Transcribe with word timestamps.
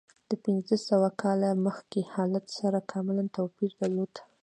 د 0.29 0.31
پنځه 0.43 0.75
سوه 0.89 1.09
کاله 1.21 1.49
مخکې 1.65 2.09
حالت 2.13 2.45
سره 2.59 2.87
کاملا 2.91 3.23
توپیر 3.37 3.71
درلود. 3.79 4.13